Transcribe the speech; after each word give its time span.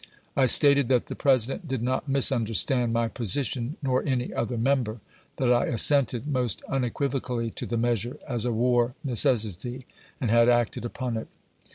I 0.35 0.47
stated 0.47 0.87
that 0.87 1.05
the 1.05 1.15
President 1.15 1.67
did 1.67 1.83
not 1.83 2.09
misunderstand 2.09 2.91
my 2.91 3.07
position, 3.07 3.77
nor 3.83 4.03
any 4.03 4.33
other 4.33 4.57
member; 4.57 4.99
that 5.37 5.53
I 5.53 5.67
assented 5.67 6.25
most 6.25 6.63
unequiv 6.67 7.11
ocally 7.11 7.53
to 7.53 7.67
the 7.67 7.77
measure 7.77 8.17
as 8.27 8.43
a 8.43 8.51
war 8.51 8.95
necessity, 9.03 9.85
and 10.19 10.31
had 10.31 10.49
acted 10.49 10.85
upon 10.85 11.17
it. 11.17 11.27